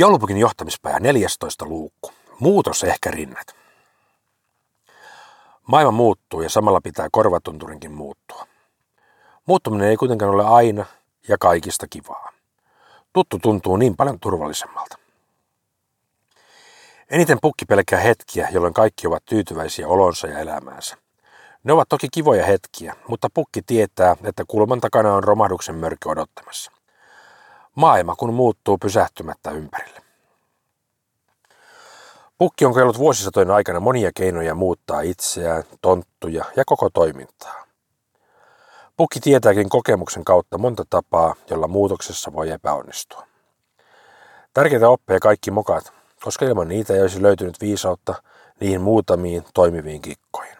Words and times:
Joulupukin 0.00 0.38
johtamispäivä 0.38 1.00
14 1.00 1.64
luukku. 1.64 2.10
Muutos 2.40 2.84
ehkä 2.84 3.10
rinnat. 3.10 3.56
Maailma 5.66 5.92
muuttuu 5.92 6.42
ja 6.42 6.50
samalla 6.50 6.80
pitää 6.80 7.08
korvatunturinkin 7.12 7.92
muuttua. 7.92 8.46
Muuttuminen 9.46 9.88
ei 9.88 9.96
kuitenkaan 9.96 10.34
ole 10.34 10.44
aina 10.44 10.84
ja 11.28 11.38
kaikista 11.38 11.86
kivaa. 11.90 12.32
Tuttu 13.12 13.38
tuntuu 13.38 13.76
niin 13.76 13.96
paljon 13.96 14.20
turvallisemmalta. 14.20 14.98
Eniten 17.10 17.38
pukki 17.42 17.64
pelkää 17.64 18.00
hetkiä, 18.00 18.48
jolloin 18.52 18.74
kaikki 18.74 19.06
ovat 19.06 19.24
tyytyväisiä 19.24 19.88
olonsa 19.88 20.26
ja 20.26 20.38
elämäänsä. 20.38 20.96
Ne 21.64 21.72
ovat 21.72 21.88
toki 21.88 22.08
kivoja 22.12 22.46
hetkiä, 22.46 22.94
mutta 23.08 23.28
pukki 23.34 23.62
tietää, 23.62 24.16
että 24.24 24.44
kulman 24.48 24.80
takana 24.80 25.14
on 25.14 25.24
romahduksen 25.24 25.74
mörkö 25.74 26.08
odottamassa. 26.08 26.72
Maailma 27.74 28.16
kun 28.16 28.34
muuttuu 28.34 28.78
pysähtymättä 28.78 29.50
ympärille. 29.50 29.87
Pukki 32.38 32.64
on 32.64 32.72
koellut 32.72 32.98
vuosisatojen 32.98 33.50
aikana 33.50 33.80
monia 33.80 34.10
keinoja 34.14 34.54
muuttaa 34.54 35.00
itseään, 35.00 35.64
tonttuja 35.80 36.44
ja 36.56 36.64
koko 36.66 36.90
toimintaa. 36.90 37.64
Pukki 38.96 39.20
tietääkin 39.20 39.68
kokemuksen 39.68 40.24
kautta 40.24 40.58
monta 40.58 40.84
tapaa, 40.90 41.34
jolla 41.50 41.68
muutoksessa 41.68 42.32
voi 42.32 42.50
epäonnistua. 42.50 43.26
Tärkeitä 44.54 44.88
oppeja 44.88 45.20
kaikki 45.20 45.50
mokat, 45.50 45.92
koska 46.24 46.44
ilman 46.44 46.68
niitä 46.68 46.94
ei 46.94 47.00
olisi 47.00 47.22
löytynyt 47.22 47.60
viisautta 47.60 48.14
niihin 48.60 48.80
muutamiin 48.80 49.44
toimiviin 49.54 50.02
kikkoihin. 50.02 50.58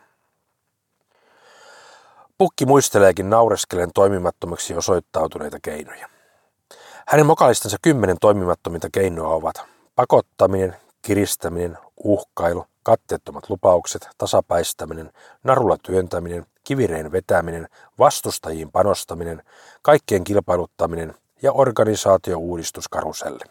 Pukki 2.39 2.67
muisteleekin 2.67 3.31
naureskelen 3.31 3.91
toimimattomaksi 3.95 4.75
osoittautuneita 4.75 5.59
keinoja. 5.63 6.09
Hänen 7.07 7.27
mokalistansa 7.27 7.77
kymmenen 7.83 8.17
toimimattominta 8.21 8.89
keinoa 8.93 9.35
ovat 9.35 9.63
pakottaminen, 9.97 10.77
kiristäminen, 11.03 11.79
uhkailu, 11.97 12.65
katteettomat 12.83 13.51
lupaukset, 13.51 14.09
tasapäistäminen, 14.19 15.13
narulla 15.45 15.77
työntäminen, 15.83 16.47
kivireen 16.65 17.13
vetäminen, 17.13 17.69
vastustajiin 17.99 18.73
panostaminen, 18.73 19.43
kaikkien 19.83 20.25
kilpailuttaminen 20.25 21.15
ja 21.43 21.53
organisaatio-uudistuskaruselle. 21.53 23.45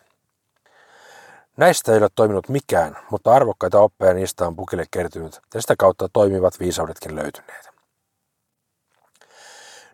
Näistä 1.57 1.91
ei 1.91 1.97
ole 1.97 2.07
toiminut 2.15 2.49
mikään, 2.49 2.97
mutta 3.11 3.33
arvokkaita 3.33 3.79
oppeja 3.79 4.13
niistä 4.13 4.47
on 4.47 4.55
pukille 4.55 4.85
kertynyt 4.91 5.39
ja 5.53 5.61
sitä 5.61 5.75
kautta 5.77 6.09
toimivat 6.09 6.59
viisaudetkin 6.59 7.15
löytyneet. 7.15 7.69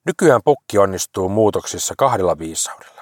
Nykyään 0.06 0.42
pukki 0.46 0.78
onnistuu 0.78 1.30
muutoksissa 1.30 1.94
kahdella 1.98 2.38
viisaudella. 2.38 3.02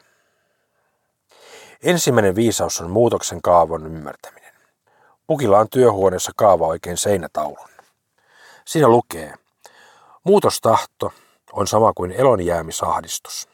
Ensimmäinen 1.83 2.35
viisaus 2.35 2.81
on 2.81 2.91
muutoksen 2.91 3.41
kaavon 3.41 3.85
ymmärtäminen. 3.85 4.40
Pukilla 5.31 5.59
on 5.59 5.69
työhuoneessa 5.69 6.31
kaava 6.35 6.67
oikein 6.67 6.97
seinätaulun. 6.97 7.69
Siinä 8.65 8.87
lukee, 8.87 9.33
muutostahto 10.23 11.13
on 11.53 11.67
sama 11.67 11.93
kuin 11.93 12.11
elonjäämisahdistus. 12.11 13.49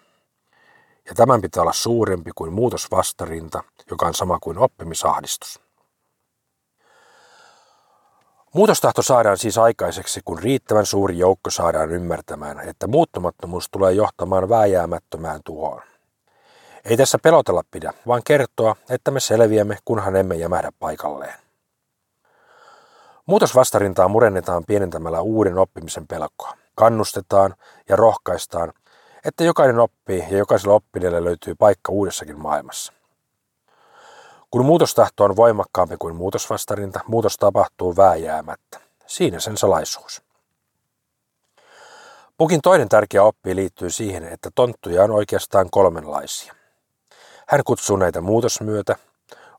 Ja 1.05 1.15
tämän 1.15 1.41
pitää 1.41 1.61
olla 1.61 1.73
suurempi 1.73 2.31
kuin 2.35 2.53
muutosvastarinta, 2.53 3.63
joka 3.91 4.05
on 4.05 4.13
sama 4.13 4.39
kuin 4.39 4.57
oppimisahdistus. 4.57 5.59
Muutostahto 8.53 9.01
saadaan 9.01 9.37
siis 9.37 9.57
aikaiseksi, 9.57 10.21
kun 10.25 10.39
riittävän 10.39 10.85
suuri 10.85 11.17
joukko 11.17 11.49
saadaan 11.49 11.91
ymmärtämään, 11.91 12.59
että 12.59 12.87
muuttumattomuus 12.87 13.69
tulee 13.71 13.93
johtamaan 13.93 14.49
vääjäämättömään 14.49 15.41
tuhoon. 15.43 15.81
Ei 16.85 16.97
tässä 16.97 17.17
pelotella 17.23 17.63
pidä, 17.71 17.93
vaan 18.07 18.21
kertoa, 18.25 18.75
että 18.89 19.11
me 19.11 19.19
selviämme, 19.19 19.77
kunhan 19.85 20.15
emme 20.15 20.35
jämähdä 20.35 20.71
paikalleen. 20.79 21.46
Muutosvastarintaa 23.27 24.07
murennetaan 24.07 24.63
pienentämällä 24.67 25.21
uuden 25.21 25.57
oppimisen 25.57 26.07
pelkoa. 26.07 26.57
Kannustetaan 26.75 27.55
ja 27.89 27.95
rohkaistaan, 27.95 28.73
että 29.25 29.43
jokainen 29.43 29.79
oppii 29.79 30.25
ja 30.29 30.37
jokaisella 30.37 30.73
oppineelle 30.73 31.23
löytyy 31.23 31.55
paikka 31.55 31.91
uudessakin 31.91 32.39
maailmassa. 32.39 32.93
Kun 34.51 34.65
muutostahto 34.65 35.23
on 35.23 35.35
voimakkaampi 35.35 35.95
kuin 35.99 36.15
muutosvastarinta, 36.15 36.99
muutos 37.07 37.37
tapahtuu 37.37 37.97
vääjäämättä. 37.97 38.79
Siinä 39.07 39.39
sen 39.39 39.57
salaisuus. 39.57 40.21
Pukin 42.37 42.61
toinen 42.61 42.89
tärkeä 42.89 43.23
oppi 43.23 43.55
liittyy 43.55 43.89
siihen, 43.89 44.23
että 44.23 44.49
tonttuja 44.55 45.03
on 45.03 45.11
oikeastaan 45.11 45.69
kolmenlaisia. 45.69 46.55
Hän 47.47 47.63
kutsuu 47.63 47.97
näitä 47.97 48.21
muutosmyötä, 48.21 48.95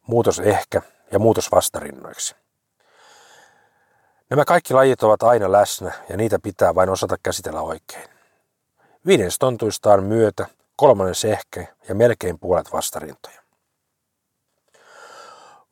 muutos 0.07 0.39
ehkä 0.39 0.83
ja 1.13 1.19
muutosvastarinnoiksi. 1.19 2.48
Nämä 4.31 4.45
kaikki 4.45 4.75
lajit 4.75 5.03
ovat 5.03 5.23
aina 5.23 5.53
läsnä 5.53 5.93
ja 6.09 6.17
niitä 6.17 6.39
pitää 6.39 6.75
vain 6.75 6.91
osata 6.91 7.17
käsitellä 7.23 7.63
oikein. 7.63 8.09
Viides 9.07 9.39
tontuista 9.39 9.93
on 9.93 10.05
myötä, 10.05 10.47
kolmannen 10.77 11.15
ehkä 11.29 11.67
ja 11.89 11.95
melkein 11.95 12.39
puolet 12.39 12.73
vastarintoja. 12.73 13.43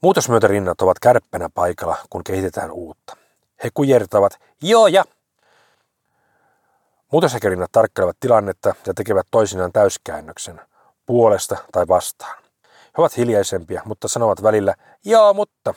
Muutosmyötärinnat 0.02 0.80
ovat 0.80 0.98
kärppänä 0.98 1.48
paikalla, 1.54 1.96
kun 2.10 2.24
kehitetään 2.24 2.70
uutta. 2.70 3.16
He 3.64 3.70
kujertavat 3.74 4.32
joo 4.62 4.86
ja. 4.86 5.04
Muutoshäkärinnat 7.12 7.72
tarkkailevat 7.72 8.16
tilannetta 8.20 8.74
ja 8.86 8.94
tekevät 8.94 9.26
toisinaan 9.30 9.72
täyskäännöksen– 9.72 10.60
puolesta 11.06 11.56
tai 11.72 11.88
vastaan. 11.88 12.42
He 12.66 12.92
ovat 12.98 13.16
hiljaisempia, 13.16 13.82
mutta 13.84 14.08
sanovat 14.08 14.42
välillä, 14.42 14.74
joo, 15.04 15.34
mutta. 15.34 15.74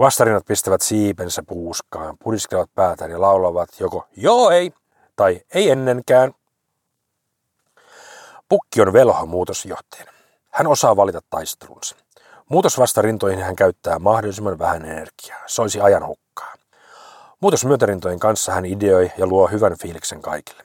Vastarinat 0.00 0.46
pistävät 0.46 0.82
siipensä 0.82 1.42
puuskaan, 1.48 2.16
puriskelevat 2.24 2.74
päätään 2.74 3.10
ja 3.10 3.20
laulavat 3.20 3.68
joko 3.80 4.06
joo 4.16 4.50
ei 4.50 4.72
tai 5.16 5.40
ei 5.54 5.70
ennenkään. 5.70 6.32
Pukki 8.48 8.80
on 8.80 8.92
velho 8.92 9.26
muutosjohtajana. 9.26 10.12
Hän 10.50 10.66
osaa 10.66 10.96
valita 10.96 11.20
taistelunsa. 11.30 11.96
Muutosvastarintoihin 12.48 13.42
hän 13.42 13.56
käyttää 13.56 13.98
mahdollisimman 13.98 14.58
vähän 14.58 14.84
energiaa. 14.84 15.38
Se 15.46 15.62
olisi 15.62 15.80
ajan 15.80 16.06
hukkaa. 16.06 16.54
Muutosmyötärintojen 17.40 18.18
kanssa 18.18 18.52
hän 18.52 18.64
ideoi 18.64 19.12
ja 19.18 19.26
luo 19.26 19.46
hyvän 19.46 19.78
fiiliksen 19.78 20.22
kaikille. 20.22 20.64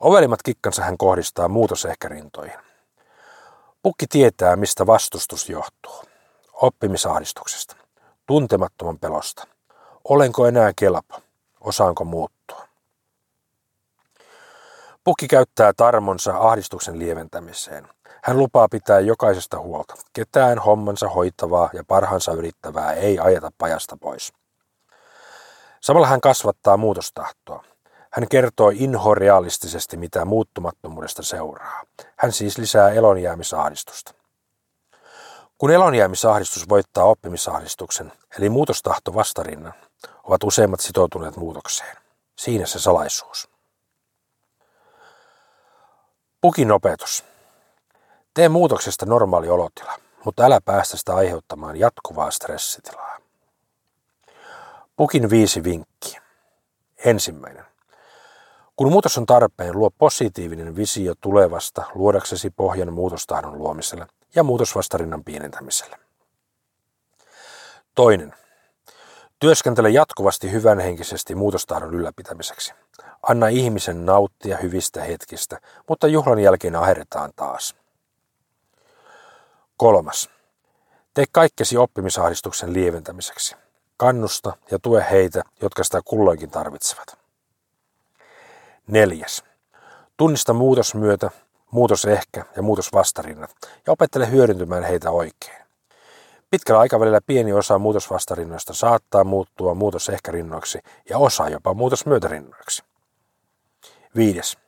Ovelimmat 0.00 0.42
kikkansa 0.42 0.82
hän 0.82 0.98
kohdistaa 0.98 1.48
muutosehkärintoihin. 1.48 2.58
Pukki 3.82 4.06
tietää, 4.06 4.56
mistä 4.56 4.86
vastustus 4.86 5.48
johtuu. 5.48 6.07
Oppimisahdistuksesta, 6.62 7.76
tuntemattoman 8.26 8.98
pelosta. 8.98 9.46
Olenko 10.04 10.46
enää 10.46 10.72
kelpo? 10.76 11.20
Osaanko 11.60 12.04
muuttua? 12.04 12.68
Pukki 15.04 15.28
käyttää 15.28 15.72
tarmonsa 15.76 16.36
ahdistuksen 16.38 16.98
lieventämiseen. 16.98 17.88
Hän 18.22 18.38
lupaa 18.38 18.68
pitää 18.68 19.00
jokaisesta 19.00 19.58
huolta. 19.58 19.94
Ketään 20.12 20.58
hommansa 20.58 21.08
hoitavaa 21.08 21.70
ja 21.72 21.84
parhaansa 21.86 22.32
yrittävää 22.32 22.92
ei 22.92 23.18
ajeta 23.18 23.50
pajasta 23.58 23.96
pois. 23.96 24.32
Samalla 25.80 26.06
hän 26.06 26.20
kasvattaa 26.20 26.76
muutostahtoa. 26.76 27.64
Hän 28.12 28.28
kertoo 28.30 28.72
inhorealistisesti, 28.74 29.96
mitä 29.96 30.24
muuttumattomuudesta 30.24 31.22
seuraa. 31.22 31.82
Hän 32.16 32.32
siis 32.32 32.58
lisää 32.58 32.90
elonjäämisahdistusta. 32.90 34.17
Kun 35.58 35.70
elonjäämisahdistus 35.70 36.68
voittaa 36.68 37.04
oppimisahdistuksen, 37.04 38.12
eli 38.38 38.48
muutostahto 38.48 39.14
vastarinnan, 39.14 39.74
ovat 40.24 40.44
useimmat 40.44 40.80
sitoutuneet 40.80 41.36
muutokseen. 41.36 41.96
Siinä 42.36 42.66
se 42.66 42.78
salaisuus. 42.78 43.48
Pukin 46.40 46.72
opetus. 46.72 47.24
Tee 48.34 48.48
muutoksesta 48.48 49.06
normaali 49.06 49.48
olotila, 49.48 49.98
mutta 50.24 50.44
älä 50.44 50.60
päästä 50.64 50.96
sitä 50.96 51.14
aiheuttamaan 51.14 51.76
jatkuvaa 51.76 52.30
stressitilaa. 52.30 53.18
Pukin 54.96 55.30
viisi 55.30 55.64
vinkkiä. 55.64 56.22
Ensimmäinen. 57.04 57.64
Kun 58.76 58.92
muutos 58.92 59.18
on 59.18 59.26
tarpeen, 59.26 59.78
luo 59.78 59.90
positiivinen 59.90 60.76
visio 60.76 61.14
tulevasta 61.20 61.84
luodaksesi 61.94 62.50
pohjan 62.50 62.92
muutostahdon 62.92 63.58
luomiselle 63.58 64.06
ja 64.34 64.42
muutosvastarinnan 64.42 65.24
pienentämiselle. 65.24 65.98
Toinen. 67.94 68.34
Työskentele 69.40 69.90
jatkuvasti 69.90 70.52
hyvänhenkisesti 70.52 71.34
muutostahdon 71.34 71.94
ylläpitämiseksi. 71.94 72.72
Anna 73.22 73.48
ihmisen 73.48 74.06
nauttia 74.06 74.56
hyvistä 74.56 75.02
hetkistä, 75.04 75.60
mutta 75.88 76.06
juhlan 76.06 76.38
jälkeen 76.38 76.76
aherretaan 76.76 77.32
taas. 77.36 77.76
Kolmas. 79.76 80.30
Tee 81.14 81.24
kaikkesi 81.32 81.76
oppimisahdistuksen 81.76 82.72
lieventämiseksi. 82.72 83.56
Kannusta 83.96 84.56
ja 84.70 84.78
tue 84.78 85.06
heitä, 85.10 85.42
jotka 85.62 85.84
sitä 85.84 86.00
kulloinkin 86.04 86.50
tarvitsevat. 86.50 87.18
Neljäs. 88.86 89.44
Tunnista 90.16 90.52
muutos 90.52 90.94
myötä, 90.94 91.30
muutos 91.70 92.04
ehkä 92.04 92.44
ja 92.56 92.62
muutos 92.62 92.92
vastarinnat 92.92 93.50
ja 93.86 93.92
opettele 93.92 94.30
hyödyntämään 94.30 94.84
heitä 94.84 95.10
oikein. 95.10 95.58
Pitkällä 96.50 96.80
aikavälillä 96.80 97.20
pieni 97.26 97.52
osa 97.52 97.78
muutosvastarinnoista 97.78 98.74
saattaa 98.74 99.24
muuttua 99.24 99.74
muutos 99.74 100.08
ehkä 100.08 100.32
rinnoiksi 100.32 100.78
ja 101.10 101.18
osa 101.18 101.48
jopa 101.48 101.74
muutos 101.74 102.06
myötärinnoiksi. 102.06 102.82
Viides. 104.16 104.58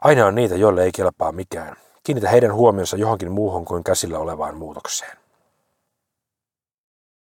Aina 0.00 0.26
on 0.26 0.34
niitä, 0.34 0.54
joille 0.54 0.84
ei 0.84 0.92
kelpaa 0.92 1.32
mikään. 1.32 1.76
Kiinnitä 2.02 2.28
heidän 2.28 2.54
huomionsa 2.54 2.96
johonkin 2.96 3.32
muuhun 3.32 3.64
kuin 3.64 3.84
käsillä 3.84 4.18
olevaan 4.18 4.56
muutokseen. 4.56 5.25